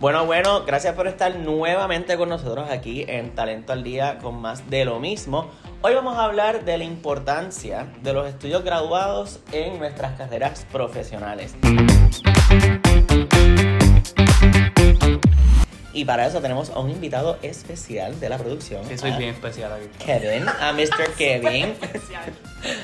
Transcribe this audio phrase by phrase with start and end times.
[0.00, 4.68] Bueno, bueno, gracias por estar nuevamente con nosotros aquí en Talento al Día con más
[4.68, 5.50] de lo mismo.
[5.82, 11.54] Hoy vamos a hablar de la importancia de los estudios graduados en nuestras carreras profesionales.
[15.92, 18.84] Y para eso tenemos a un invitado especial de la producción.
[18.88, 19.86] Sí, soy bien especial aquí.
[20.04, 21.14] Kevin, a Mr.
[21.16, 22.34] Kevin, Especial.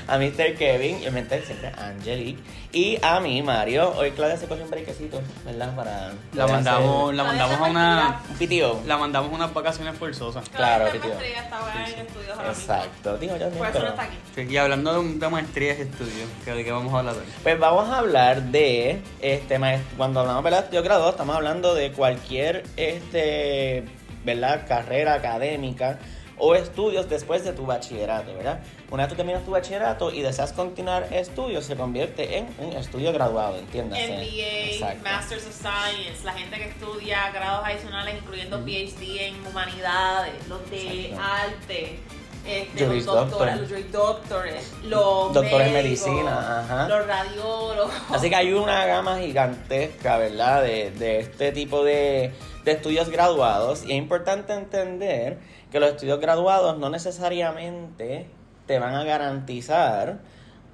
[0.06, 0.54] A Mr.
[0.56, 2.40] Kevin, y obviamente siempre a Angelique,
[2.72, 3.92] y a mí, Mario.
[3.96, 5.74] Hoy Claudia se cogió un brequecito, ¿verdad?
[5.74, 8.82] Para La mandamos, hacer la mandamos a una, un PTO.
[8.86, 10.48] la mandamos a unas vacaciones forzosas.
[10.50, 11.08] Claro, Claro, que tío.
[11.14, 12.62] maestría estaba en estudios ahora mismo.
[12.62, 14.16] Exacto, digo yo Por también, eso no está aquí.
[14.36, 17.14] Sí, y hablando de, un- de maestrías y estudios, que de qué vamos a hablar
[17.16, 17.24] hoy.
[17.42, 21.90] Pues vamos a hablar de, este, maest- cuando hablamos de estudio graduado, estamos hablando de
[21.92, 23.84] cualquier, este,
[24.24, 24.66] ¿verdad?
[24.68, 25.98] Carrera académica
[26.40, 28.60] o estudios después de tu bachillerato, ¿verdad?
[28.90, 33.12] Una vez tú terminas tu bachillerato y deseas continuar estudios, se convierte en un estudio
[33.12, 34.08] graduado, entiéndase.
[34.08, 35.04] MBA, Exacto.
[35.04, 41.10] Masters of Science, la gente que estudia grados adicionales, incluyendo PhD en humanidades, los de
[41.10, 41.22] Exacto.
[41.22, 41.98] arte,
[42.46, 43.78] este, los doctores, Doctor.
[43.78, 46.88] los doctores, los Doctores en médicos, medicina, ajá.
[46.88, 47.92] los radiólogos.
[48.10, 50.62] Así que hay una gama gigantesca, ¿verdad?
[50.62, 52.32] De, de este tipo de,
[52.64, 53.84] de estudios graduados.
[53.84, 55.38] Y es importante entender
[55.70, 58.28] que los estudios graduados no necesariamente
[58.66, 60.18] te van a garantizar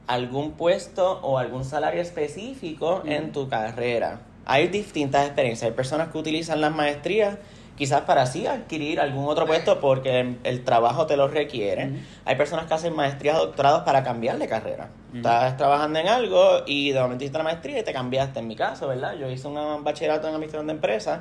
[0.06, 4.20] algún puesto o algún salario específico en tu carrera.
[4.44, 5.70] Hay distintas experiencias.
[5.70, 7.38] Hay personas que utilizan las maestrías
[7.76, 11.90] quizás para así adquirir algún otro puesto porque el, el trabajo te lo requiere.
[12.24, 14.88] Hay personas que hacen maestrías, doctorados para cambiar de carrera.
[15.14, 18.40] Estás trabajando en algo y de momento hiciste la maestría y te cambiaste.
[18.40, 19.14] En mi caso, ¿verdad?
[19.14, 21.20] Yo hice un bachillerato en administración de empresas,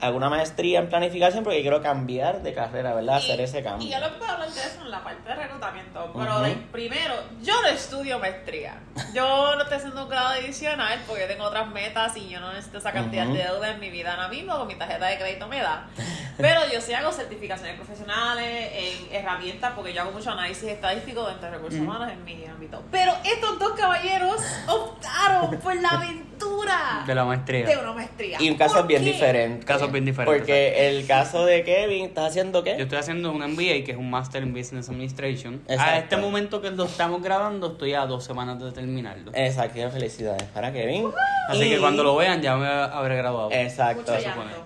[0.00, 3.16] hago una maestría en planificación porque quiero cambiar de carrera, ¿verdad?
[3.16, 3.86] Hacer ese cambio.
[3.86, 6.10] Y yo lo puedo hablar de eso en la parte de reclutamiento.
[6.16, 6.42] Pero Ujú.
[6.44, 8.80] de- primero, yo no estudio maestría.
[9.14, 12.78] Yo no estoy haciendo un grado adicional porque tengo otras metas y yo no necesito
[12.78, 13.36] esa cantidad Ujú.
[13.36, 15.86] de deuda en mi vida ahora mismo, con mi tarjeta de crédito me da.
[16.38, 21.50] Pero yo sí hago certificaciones profesionales en herramientas porque yo hago mucho análisis estadístico dentro
[21.50, 22.82] de recursos humanos en mi ámbito.
[22.90, 25.90] Pero estos dos caballeros optaron por la
[27.06, 27.66] De la maestría.
[27.66, 28.36] de una maestría.
[28.40, 29.64] Y un caso ¿Por bien diferente.
[29.66, 32.76] Casos bien diferentes, Porque el caso de Kevin, ¿estás haciendo qué?
[32.76, 35.62] Yo estoy haciendo un MBA, que es un Master in Business Administration.
[35.68, 35.98] A Exacto.
[36.00, 39.32] este momento que lo estamos grabando, estoy a dos semanas de terminarlo.
[39.34, 41.10] Exacto, felicidades para Kevin.
[41.48, 43.50] Así Y- que cuando lo vean ya me habré graduado.
[43.52, 44.12] Exacto.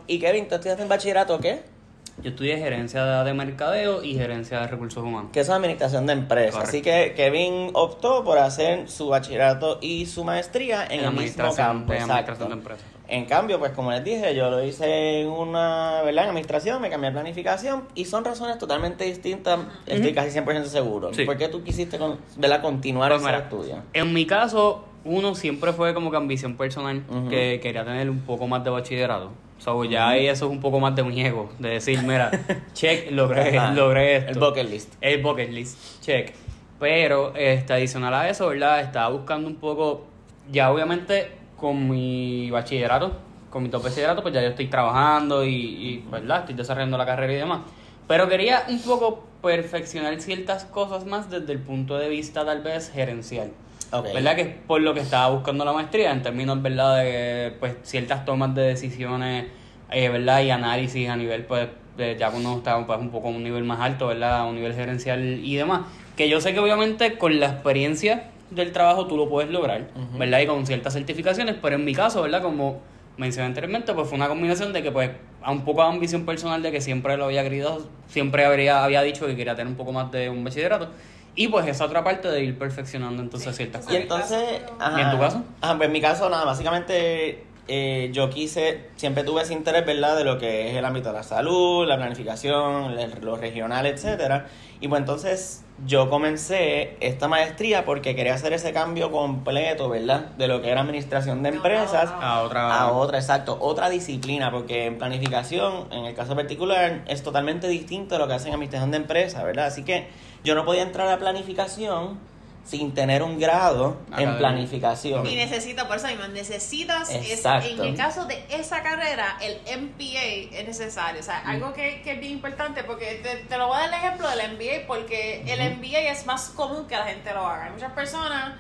[0.07, 1.74] Y Kevin, ¿tú estudiaste en bachillerato qué?
[2.23, 5.31] Yo estudié gerencia de, de mercadeo y gerencia de recursos humanos.
[5.33, 6.53] Que es administración de empresas.
[6.53, 6.69] Correcto.
[6.69, 11.67] Así que Kevin optó por hacer su bachillerato y su maestría en, el mismo administración,
[11.67, 11.93] campo.
[11.93, 12.85] de administración de empresas.
[13.07, 16.25] En cambio, pues como les dije, yo lo hice en una, ¿verdad?
[16.25, 21.13] En administración, me cambié a planificación y son razones totalmente distintas, estoy casi 100% seguro.
[21.13, 21.25] Sí.
[21.25, 22.63] ¿Por qué tú quisiste con, ¿verdad?
[22.63, 23.83] continuar Pues ese mira, estudio?
[23.93, 28.47] En mi caso, uno siempre fue como que ambición personal, que quería tener un poco
[28.47, 29.33] más de bachillerato.
[29.59, 32.31] So, ya ahí eso es un poco más de mi ego, de decir, mira,
[32.75, 34.33] check, logré, logré esto.
[34.33, 34.95] El bucket list.
[35.01, 36.35] El bucket list, check.
[36.79, 38.81] Pero, este, adicional a eso, ¿verdad?
[38.81, 40.05] Estaba buscando un poco,
[40.51, 43.13] ya obviamente con mi bachillerato,
[43.49, 46.41] con mi top bachillerato, pues ya yo estoy trabajando y, y, ¿verdad?
[46.41, 47.61] Estoy desarrollando la carrera y demás.
[48.07, 52.91] Pero quería un poco perfeccionar ciertas cosas más desde el punto de vista tal vez
[52.91, 53.53] gerencial.
[54.03, 54.37] ¿Verdad?
[54.37, 56.97] Que es por lo que estaba buscando la maestría, en términos, ¿verdad?
[56.99, 59.47] De pues ciertas tomas de decisiones,
[59.91, 60.43] eh, ¿verdad?
[60.43, 63.65] Y análisis a nivel, pues, de, ya cuando está pues, un poco a un nivel
[63.65, 64.41] más alto, ¿verdad?
[64.41, 65.83] A un nivel gerencial y demás.
[66.17, 69.89] Que yo sé que obviamente con la experiencia del trabajo tú lo puedes lograr.
[70.19, 70.41] ¿verdad?
[70.41, 72.43] Y con ciertas certificaciones, pero en mi caso, ¿verdad?
[72.43, 72.81] Como
[73.17, 75.11] mencioné anteriormente, pues fue una combinación de que, pues,
[75.43, 79.03] a un poco de ambición personal de que siempre lo había querido, siempre habría, había
[79.03, 80.89] dicho que quería tener un poco más de un bachillerato.
[81.37, 84.01] Y pues esa otra parte de ir perfeccionando entonces ciertas Y cosas.
[84.03, 84.99] entonces, ajá.
[84.99, 85.43] ¿Y en tu caso?
[85.61, 90.17] Ajá, pues en mi caso, nada, básicamente eh, yo quise, siempre tuve ese interés, ¿verdad?,
[90.17, 94.47] de lo que es el ámbito de la salud, la planificación, lo regional, etcétera.
[94.81, 100.47] Y pues entonces yo comencé esta maestría porque quería hacer ese cambio completo, ¿verdad?, de
[100.47, 102.27] lo que era administración de empresas no, no.
[102.27, 102.79] A otra.
[102.81, 108.15] a otra, exacto, otra disciplina, porque en planificación, en el caso particular, es totalmente distinto
[108.17, 109.67] a lo que hacen en administración de empresas, ¿verdad?
[109.67, 110.07] Así que
[110.45, 112.19] yo no podía entrar a planificación
[112.65, 115.27] sin tener un grado en planificación.
[115.27, 117.67] Y necesitas, por eso mismo, necesitas, Exacto.
[117.83, 121.21] en el caso de esa carrera, el MBA es necesario.
[121.21, 121.51] O sea, Mm.
[121.51, 124.31] algo que, que es bien importante, porque te, te lo voy a dar el ejemplo
[124.31, 127.67] del MBA, porque el MBA es más común que la gente lo haga.
[127.67, 128.55] Hay muchas personas,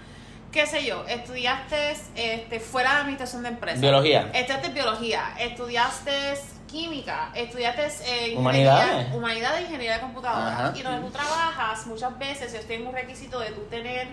[0.52, 3.80] qué sé yo, estudiaste este, fuera de administración de empresas.
[3.80, 4.30] Biología.
[4.34, 6.12] Estudiaste biología, estudiaste
[6.74, 9.12] química, estudiaste eh, Humanidades.
[9.14, 10.52] humanidades e ingeniería de computadora.
[10.68, 10.72] Ajá.
[10.76, 14.08] Y donde tú trabajas, muchas veces ellos tienen un requisito de tú tener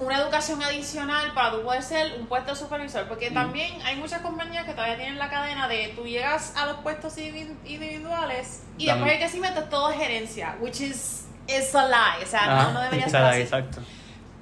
[0.00, 3.34] una educación adicional para tú poder ser un puesto supervisor, porque Mm.
[3.34, 7.16] también hay muchas compañías que todavía tienen la cadena de tú llegas a los puestos
[7.18, 8.98] indivi- individuales y Dame.
[9.00, 12.72] después el crecimiento es todo gerencia, which is it's a lie, o sea, Ajá, no,
[12.74, 13.40] no debería ser así.
[13.42, 13.80] Exacto.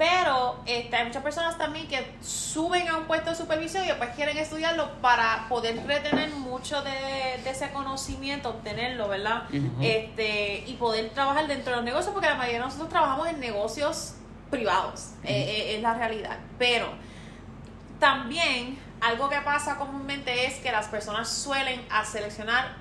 [0.01, 4.09] Pero este, hay muchas personas también que suben a un puesto de supervisión y después
[4.17, 9.43] quieren estudiarlo para poder retener mucho de, de ese conocimiento, obtenerlo, ¿verdad?
[9.83, 13.41] Este, y poder trabajar dentro de los negocios, porque la mayoría de nosotros trabajamos en
[13.41, 14.15] negocios
[14.49, 16.39] privados, eh, eh, es la realidad.
[16.59, 16.87] Pero
[17.99, 22.75] también algo que pasa comúnmente es que las personas suelen a seleccionar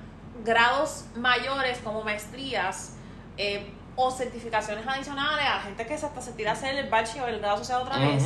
[0.46, 2.94] grados mayores como maestrías
[3.36, 7.28] eh, o certificaciones adicionales a gente que se hasta se tira a hacer el bachelor
[7.28, 8.24] o el grado asociado otra vez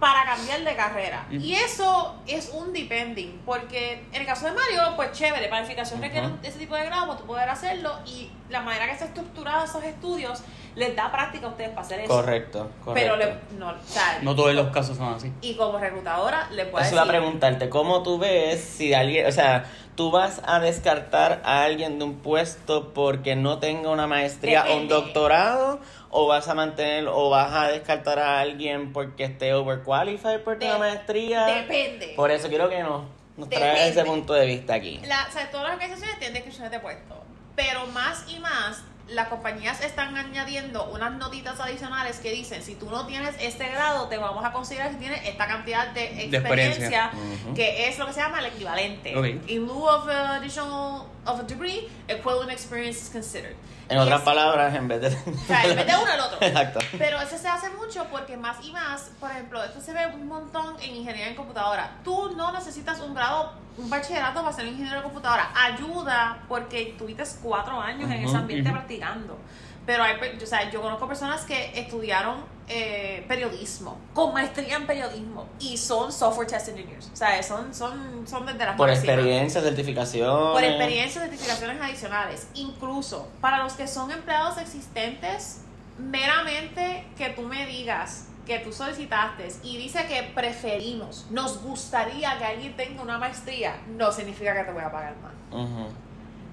[0.00, 1.24] para cambiar de carrera.
[1.30, 6.26] Y eso es un depending, porque en el caso de Mario, pues chévere, planificación requiere
[6.26, 6.36] Ujú.
[6.36, 9.64] un- ese tipo de grado para tú poder hacerlo y la manera que está estructurado
[9.64, 10.42] esos estudios
[10.74, 12.08] les da práctica a ustedes para hacer eso.
[12.12, 12.92] Correcto, correcto.
[12.94, 15.32] Pero le, no, o sea, No todos los casos son así.
[15.40, 19.26] y como reclutadora le puedo Eso decir iba a preguntarte, ¿cómo tú ves si alguien,
[19.26, 19.64] o sea,
[19.96, 24.76] tú vas a descartar a alguien de un puesto porque no tenga una maestría o
[24.76, 25.80] un doctorado?
[26.10, 30.66] ¿O vas a mantener, o vas a descartar a alguien porque esté overqualified por De-
[30.66, 31.44] una maestría?
[31.46, 32.12] depende.
[32.16, 33.02] Por eso quiero que nos,
[33.36, 35.00] nos traigas ese punto de vista aquí.
[35.06, 37.16] La, o sea, todas las organizaciones tienen descripciones de puesto,
[37.54, 42.90] pero más y más las compañías están añadiendo unas notitas adicionales que dicen, si tú
[42.90, 47.10] no tienes este grado, te vamos a considerar si tienes esta cantidad de experiencia,
[47.54, 49.10] que es lo que se llama el equivalente.
[49.46, 53.54] In lieu of a additional of a degree, equivalent experience is considered.
[53.88, 55.06] En Y otras es- palabras, en vez de...
[55.30, 56.38] O sea, en vez de uno, el otro.
[56.44, 56.80] Exacto.
[56.98, 60.26] Pero eso se hace mucho porque más y más, por ejemplo, esto se ve un
[60.26, 61.92] montón en ingeniería en computadora.
[62.02, 65.50] Tú no necesitas un grado, un bachillerato para ser ingeniero de computadora.
[65.54, 68.78] Ayuda porque tuviste cuatro años en ese ambiente ujú.
[68.78, 69.38] practicando.
[69.84, 75.46] Pero hay, o sea, yo conozco personas que estudiaron eh, periodismo, con maestría en periodismo,
[75.60, 77.08] y son software test engineers.
[77.12, 80.52] O sea, son, son, son desde las Por experiencia, certificación.
[80.52, 82.48] Por experiencia, certificaciones adicionales.
[82.54, 85.60] Incluso para los que son empleados existentes,
[85.98, 92.44] meramente que tú me digas que tú solicitaste y dice que preferimos, nos gustaría que
[92.44, 95.32] alguien tenga una maestría, no significa que te voy a pagar más.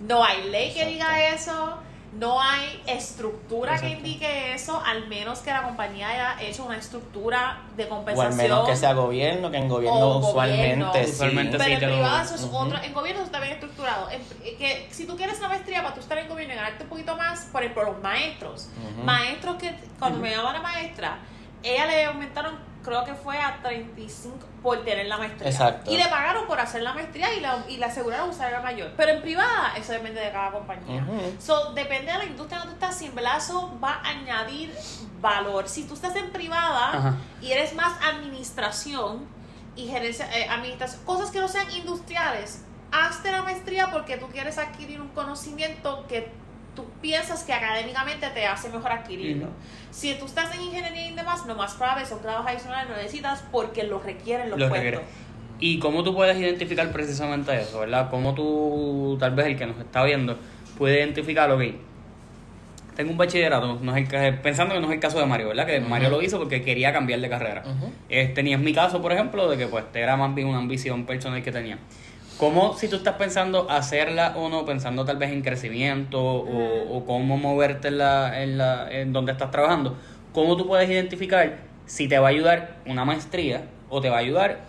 [0.01, 1.77] No hay ley que diga eso,
[2.19, 7.61] no hay estructura que indique eso, al menos que la compañía haya hecho una estructura
[7.77, 8.31] de O compensación.
[8.31, 10.93] al menos que sea gobierno, que en gobierno O usualmente gobierno.
[11.05, 11.11] sí.
[11.11, 12.57] Usualmente Pero sí en privado eso es Ujú.
[12.57, 14.09] otro, en gobierno eso está bien estructurado.
[14.09, 14.21] En-
[14.57, 17.15] que si tú quieres una maestría para tú estar en gobierno y ganarte un poquito
[17.15, 18.67] más, por ejemplo, los maestros.
[19.05, 21.17] Maestros que cuando me llamaban a maestra,
[21.63, 25.49] ella le aumentaron, creo que fue a 35 por tener la maestría.
[25.49, 25.91] Exacto.
[25.91, 28.91] Y le pagaron por hacer la maestría y, la, y le aseguraron un salario mayor.
[28.95, 31.03] Pero en privada, eso depende de cada compañía.
[31.03, 31.35] Ujú.
[31.39, 34.73] So, depende de la industria donde tú estás, si en verdad eso va a añadir
[35.21, 35.67] valor.
[35.67, 39.25] Si tú estás en privada y eres más administración
[39.75, 44.57] y gerencia, eh, administración, cosas que no sean industriales, hazte la maestría porque tú quieres
[44.57, 46.31] adquirir un conocimiento que
[46.75, 49.47] tú piensas que académicamente te hace mejor adquirirlo.
[49.91, 53.43] Si tú estás en ingeniería y demás, lo más probable son grados adicionales no necesitas
[53.51, 54.91] porque lo requieren los Lo puestos.
[54.91, 55.05] requiere.
[55.59, 58.09] ¿Y cómo tú puedes identificar precisamente eso, verdad?
[58.09, 60.37] ¿Cómo tú, tal vez el que nos está viendo,
[60.77, 61.61] puede identificar, ok,
[62.95, 65.65] tengo un bachillerato, no es el pensando que no es el caso de Mario, ¿verdad?
[65.65, 65.79] Que.
[65.79, 67.63] Mario lo hizo porque quería cambiar de carrera.
[68.09, 71.05] Este, ni es mi caso, por ejemplo, de que pues era más bien una ambición
[71.05, 71.77] personal que tenía.
[72.37, 77.05] ¿Cómo, si tú estás pensando hacerla o no, pensando tal vez en crecimiento o, o
[77.05, 79.97] cómo moverte en, la, en, la, en donde estás trabajando,
[80.33, 84.19] cómo tú puedes identificar si te va a ayudar una maestría o te va a
[84.19, 84.61] ayudar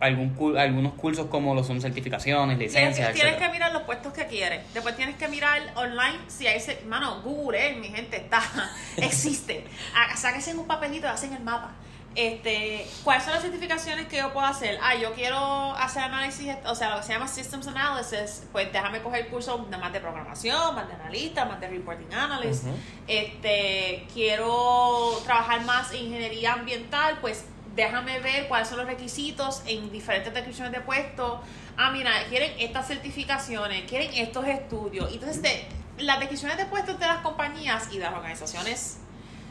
[0.00, 3.46] algún algunos cursos como lo son certificaciones, licencias, tienes etcétera?
[3.46, 4.60] que mirar los puestos que quieres.
[4.74, 6.56] Después tienes que mirar online si hay.
[6.56, 8.42] ese- Mano, Google, eh, mi gente, está.
[8.96, 9.64] existe.
[10.16, 11.72] Sáquense en un papelito y hacen el mapa.
[12.16, 14.78] Este, ¿Cuáles son las certificaciones que yo puedo hacer?
[14.82, 18.44] Ah, yo quiero hacer análisis, o sea, lo que se llama Systems Analysis.
[18.52, 22.12] Pues déjame coger el curso de más de programación, más de analista, más de reporting
[22.14, 22.64] analyst.
[23.08, 27.44] Este, quiero trabajar más en ingeniería ambiental, pues
[27.74, 31.40] déjame ver cuáles son los requisitos en diferentes descripciones de puestos.
[31.76, 35.12] Ah, mira, quieren estas certificaciones, quieren estos estudios.
[35.12, 35.66] Entonces, te-
[35.98, 38.98] las descripciones de puestos de las compañías y de las organizaciones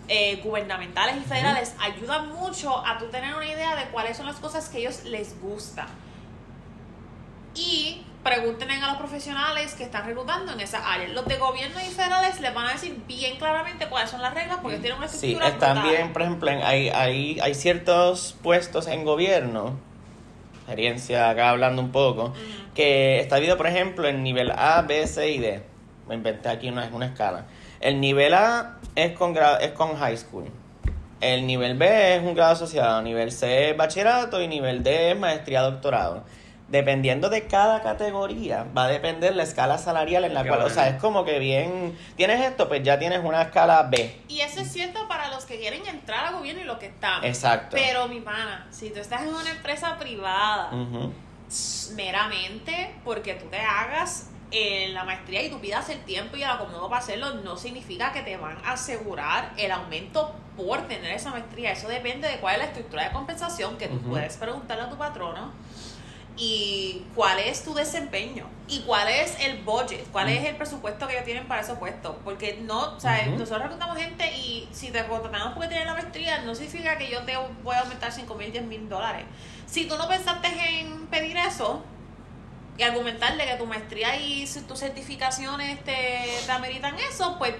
[0.07, 4.36] eh, gubernamentales y federales ayudan mucho a tú tener una idea de cuáles son las
[4.38, 5.88] cosas que ellos les gusta.
[7.55, 11.07] Y pregunten a los profesionales que están reclutando en esa área.
[11.10, 14.60] Los de gobierno y federales les van a decir bien claramente cuáles son las reglas
[14.62, 15.91] porque tienen una Sí, estructura están brutal.
[15.98, 19.77] bien, por ejemplo, hay, hay, hay ciertos puestos en gobierno,
[20.55, 22.33] experiencia acá hablando un poco,
[22.74, 25.62] que está dividido, por ejemplo, en nivel A, B, C y D.
[26.07, 27.45] Me inventé aquí una, una escala.
[27.84, 30.46] El nivel A es con, gra- es con high school.
[31.20, 35.20] El nivel B es un grado asociado, nivel C es bachillerato y nivel D es
[35.20, 36.24] maestría doctorado.
[36.70, 40.70] Dependiendo de cada categoría, va a depender la escala salarial en la Qué cual, o
[40.70, 44.18] sea, es como que bien, tienes esto, pues ya tienes una escala B.
[44.30, 47.24] Y eso es cierto para los que quieren entrar al gobierno y los que están.
[47.25, 47.75] Exacto.
[47.78, 50.72] Pero mi pana, si tú estás en una empresa privada,
[51.96, 56.50] meramente porque tú te hagas eh, la maestría y tú pidas el tiempo y el
[56.50, 61.31] acomodo para hacerlo, no significa que te van a asegurar el aumento por tener esa
[61.31, 61.72] maestría.
[61.72, 64.98] Eso depende de cuál es la estructura de compensación que tú puedes preguntarle a tu
[64.98, 65.51] patrono
[66.38, 71.13] y cuál es tu desempeño y cuál es el budget, cuál es el presupuesto que
[71.13, 72.15] ellos tienen para esos puestos.
[72.24, 76.41] Porque no, o sea, nosotros reclutamos gente y si te contratamos porque tienes la maestría,
[76.43, 79.25] no significa que yo te voy a aumentar 5 mil, 10 mil dólares.
[79.65, 80.48] Si tú no pensaste
[80.79, 81.83] en pedir eso
[82.77, 87.53] y argumentarle que tu maestría y tus certificaciones te, te ameritan eso, pues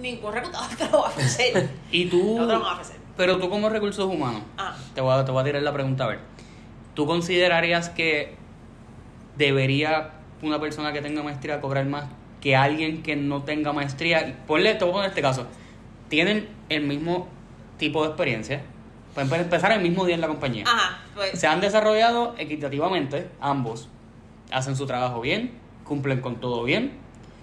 [0.00, 1.70] ningún reclutador te lo va a ofrecer.
[1.92, 2.96] Y tú, No te lo van a ofrecer.
[3.16, 4.74] pero tú como recursos humanos, Ah.
[4.94, 6.20] te voy, a, te voy a tirar la pregunta a ver.
[6.94, 8.36] ¿Tú considerarías que
[9.36, 10.10] debería
[10.42, 12.04] una persona que tenga maestría cobrar más
[12.40, 14.26] que alguien que no tenga maestría?
[14.28, 15.46] Y Ponle, te voy a poner este caso.
[16.08, 17.28] Tienen el mismo
[17.78, 18.62] tipo de experiencia.
[19.14, 20.64] Pueden empezar el mismo día en la compañía.
[20.66, 23.88] Ajá, pues Se han desarrollado equitativamente, ambos.
[24.54, 25.50] Hacen su trabajo bien,
[25.82, 26.92] cumplen con todo bien,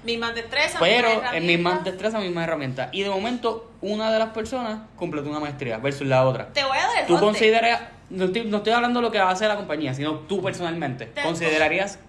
[0.05, 2.87] mismas destrezas, pero en mismas destrezas, mismas herramientas.
[2.93, 6.53] Y de momento, una de las personas completó una maestría versus la otra.
[6.53, 7.25] Te voy a dar el ¿Tú hot take.
[7.33, 11.07] consideras, no estoy, no estoy hablando de lo que hace la compañía, sino tú personalmente,
[11.07, 11.99] Te- ¿considerarías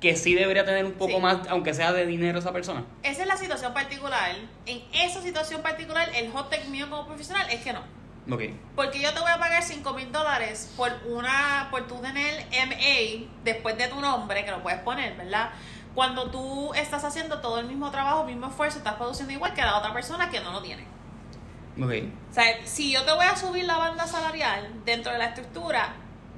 [0.00, 1.20] que sí debería tener un poco Sí.
[1.20, 2.84] más, aunque sea de dinero esa persona?
[3.02, 4.30] Esa es la situación particular.
[4.64, 7.80] En esa situación particular, el hot take mío como profesional es que no.
[8.76, 13.28] Porque yo te voy a pagar 5 mil dólares por una, por tú tener MA
[13.42, 15.50] después de tu nombre, que lo puedes poner, ¿verdad?
[15.94, 19.78] Cuando tú estás haciendo todo el mismo trabajo, mismo esfuerzo, estás produciendo igual que la
[19.78, 20.86] otra persona que no lo tiene.
[21.80, 21.92] Ok.
[22.30, 25.94] O sea, si yo te voy a subir la banda salarial dentro de la estructura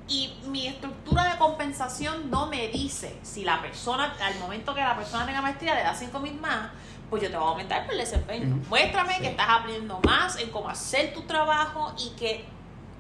[0.06, 4.97] y mi estructura de compensación no me dice si la persona, al momento que la
[4.97, 6.70] persona tenga maestría, le da 5 mil más,
[7.10, 8.56] pues yo te voy a aumentar por el desempeño.
[8.68, 9.20] Muéstrame Sí.
[9.22, 12.44] que estás aprendiendo más en cómo hacer tu trabajo y que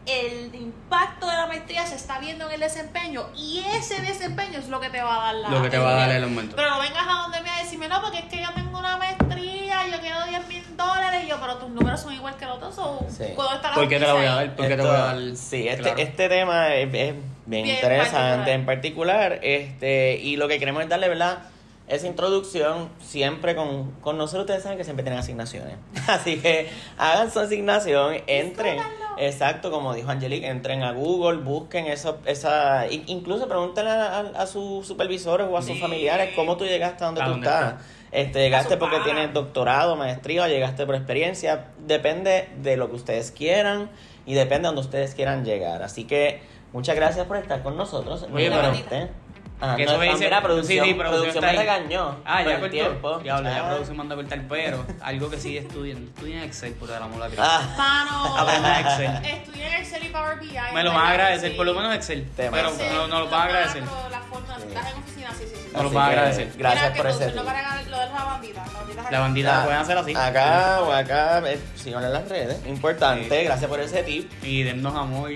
[0.06, 4.68] el impacto de la maestría se está viendo en el desempeño y ese desempeño es
[4.68, 6.56] lo que te va a dar la Lo que te va a dar el aumento.
[6.56, 8.96] Pero no vengas a donde me a decirme, no, porque es que yo tengo una
[8.96, 12.56] maestría, yo quiero 10 mil dólares, y yo, pero tus números son igual que los
[12.56, 13.24] otros, o Sí.
[13.36, 14.56] puedo estar ¿Por qué te la voy a dar?
[14.56, 15.18] ¿Por qué te voy a dar?
[15.36, 15.98] Sí, este, Claro.
[15.98, 18.48] este tema es, es bien, Bien interesante particular.
[18.48, 19.38] en particular.
[19.42, 21.40] Este, y lo que queremos es darle, ¿verdad?
[21.90, 24.44] Esa introducción siempre con, con nosotros.
[24.44, 25.74] Ustedes saben que siempre tienen asignaciones.
[26.06, 28.78] Así que hagan su asignación, entren.
[29.18, 32.86] Exacto, como dijo Angelique, entren a Google, busquen eso, esa.
[32.90, 35.80] in- Incluso pregúntenle a, a- a sus supervisores o a sus Sí.
[35.80, 37.74] familiares cómo tú llegaste a donde ¿A tú estás.
[38.12, 41.66] Este, llegaste porque tienes doctorado, maestría, o llegaste por experiencia.
[41.86, 43.90] Depende de lo que ustedes quieran
[44.26, 45.82] y depende de donde ustedes quieran llegar.
[45.82, 46.40] Así que
[46.72, 48.26] muchas gracias por estar con nosotros.
[48.32, 49.10] Oye, pero-.
[49.62, 52.16] Ah, Que no, eso me dice- mira, producción, sí, sí, producción, producción me regañó.
[52.24, 52.70] Ah, ya cortó.
[52.70, 53.22] tiempo.
[53.22, 53.68] Ya Ah.
[53.68, 56.10] producción manda a cortar, pero algo que sí estudien.
[56.14, 57.42] Estudien Excel, por el amor de Cristo.
[57.46, 59.24] Ah, Mano, Aprenda Excel.
[59.24, 60.56] estudié en Excel y Power BI.
[60.74, 62.26] Me lo van a agradecer, por lo menos Excel.
[62.36, 63.82] Pero no, no lo van a agradecer.
[64.60, 65.70] Pero la forma, si estás en oficina, sí, sí, sí.
[65.74, 66.52] No lo van a agradecer.
[66.56, 68.64] Gracias por ese no para lo de la bandita.
[69.10, 70.14] La la Ah, pueden hacer así.
[70.14, 72.66] Acá o acá, eh, síganle en las redes.
[72.66, 74.30] Importante, gracias por ese tip.
[74.44, 75.30] Y dennos amor,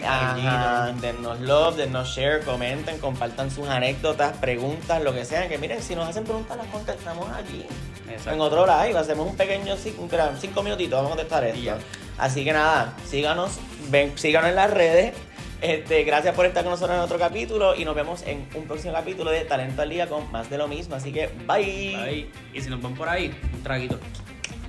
[1.01, 5.49] dennos love, dennos share, comenten, compartan sus anécdotas, preguntas, lo que sea.
[5.49, 7.67] Que miren, si nos hacen preguntas, las contestamos aquí.
[8.09, 8.33] Exacto.
[8.33, 11.79] En otro live, hacemos un pequeño un cinco minutitos, vamos a contestar esto.
[12.19, 15.15] Así que nada, síganos, ven, síganos en las redes.
[15.61, 18.93] Este, gracias por estar con nosotros en otro capítulo y nos vemos en un próximo
[18.93, 20.95] capítulo de Talento al Día con más de lo mismo.
[20.95, 21.97] Así que bye.
[21.97, 22.31] Ahí.
[22.53, 23.99] Y si nos ven por ahí, un traguito.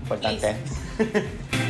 [0.02, 0.56] Importante.